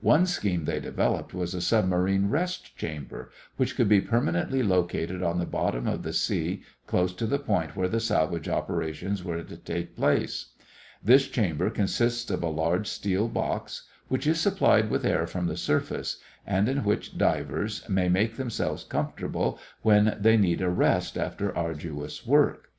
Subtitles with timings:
[0.00, 5.38] One scheme they developed was a submarine rest chamber which could be permanently located on
[5.38, 9.56] the bottom of the sea close to the point where the salvage operations were to
[9.58, 10.54] take place.
[11.04, 15.58] This chamber consists of a large steel box which is supplied with air from the
[15.58, 21.54] surface and in which divers may make themselves comfortable when they need a rest after
[21.54, 22.70] arduous work.